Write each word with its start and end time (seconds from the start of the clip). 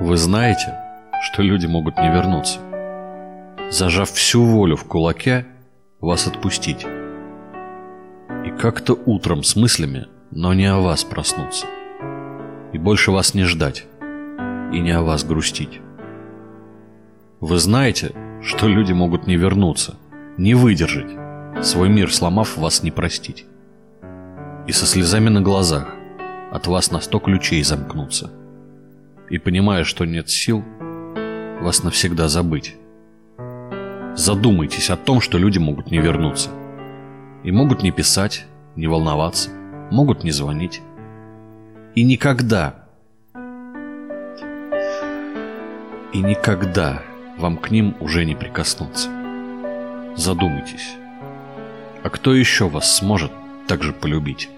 Вы 0.00 0.16
знаете, 0.16 0.78
что 1.20 1.42
люди 1.42 1.66
могут 1.66 1.98
не 1.98 2.10
вернуться, 2.10 2.58
зажав 3.70 4.10
всю 4.10 4.42
волю 4.42 4.76
в 4.76 4.84
кулаке, 4.84 5.46
вас 6.00 6.26
отпустить. 6.26 6.86
И 8.46 8.50
как-то 8.50 8.94
утром 9.04 9.42
с 9.42 9.56
мыслями, 9.56 10.06
но 10.30 10.54
не 10.54 10.64
о 10.64 10.80
вас 10.80 11.04
проснуться. 11.04 11.66
И 12.72 12.78
больше 12.78 13.10
вас 13.10 13.34
не 13.34 13.44
ждать, 13.44 13.84
и 14.72 14.80
не 14.80 14.92
о 14.92 15.02
вас 15.02 15.22
грустить. 15.22 15.82
Вы 17.40 17.58
знаете, 17.58 18.14
что 18.40 18.68
люди 18.68 18.94
могут 18.94 19.26
не 19.26 19.36
вернуться, 19.36 19.96
не 20.38 20.54
выдержать, 20.54 21.14
свой 21.62 21.90
мир 21.90 22.10
сломав 22.10 22.56
вас 22.56 22.82
не 22.82 22.90
простить. 22.90 23.44
И 24.66 24.72
со 24.72 24.86
слезами 24.86 25.28
на 25.28 25.42
глазах 25.42 25.94
от 26.50 26.66
вас 26.68 26.90
на 26.90 27.00
сто 27.02 27.18
ключей 27.18 27.62
замкнуться. 27.62 28.30
И 29.30 29.38
понимая, 29.38 29.84
что 29.84 30.04
нет 30.04 30.28
сил, 30.28 30.64
вас 31.60 31.84
навсегда 31.84 32.28
забыть. 32.28 32.74
Задумайтесь 34.16 34.90
о 34.90 34.96
том, 34.96 35.20
что 35.20 35.38
люди 35.38 35.58
могут 35.58 35.90
не 35.90 35.98
вернуться. 35.98 36.50
И 37.44 37.52
могут 37.52 37.82
не 37.82 37.92
писать, 37.92 38.44
не 38.74 38.88
волноваться, 38.88 39.50
могут 39.90 40.24
не 40.24 40.32
звонить. 40.32 40.82
И 41.94 42.02
никогда, 42.02 42.88
и 46.12 46.18
никогда 46.18 47.02
вам 47.38 47.56
к 47.56 47.70
ним 47.70 47.96
уже 48.00 48.24
не 48.24 48.34
прикоснуться. 48.34 49.08
Задумайтесь. 50.16 50.96
А 52.02 52.10
кто 52.10 52.34
еще 52.34 52.68
вас 52.68 52.96
сможет 52.96 53.30
так 53.68 53.82
же 53.82 53.92
полюбить? 53.92 54.50